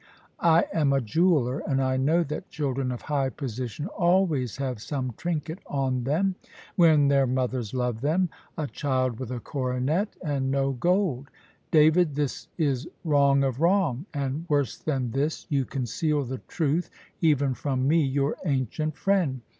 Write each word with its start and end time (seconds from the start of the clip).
I 0.39 0.65
am 0.73 0.91
a 0.93 0.99
jeweller, 0.99 1.59
and 1.59 1.79
I 1.79 1.95
know 1.95 2.23
that 2.23 2.49
children 2.49 2.91
of 2.91 3.03
high 3.03 3.29
position 3.29 3.85
always 3.85 4.57
have 4.57 4.81
some 4.81 5.13
trinket 5.15 5.59
on 5.67 6.05
them, 6.05 6.33
when 6.75 7.07
their 7.07 7.27
mothers 7.27 7.71
love 7.75 8.01
them. 8.01 8.31
A 8.57 8.65
child 8.65 9.19
with 9.19 9.29
a 9.31 9.39
coronet, 9.39 10.15
and 10.25 10.49
no 10.49 10.71
gold! 10.71 11.29
David, 11.69 12.15
this 12.15 12.47
is 12.57 12.87
wrong 13.03 13.43
of 13.43 13.61
wrong. 13.61 14.07
And 14.11 14.45
worse 14.49 14.75
than 14.75 15.11
this, 15.11 15.45
you 15.49 15.65
conceal 15.65 16.23
the 16.25 16.39
truth, 16.47 16.89
even 17.21 17.53
from 17.53 17.87
me 17.87 18.03
your 18.03 18.37
ancient 18.43 18.97
friend. 18.97 19.41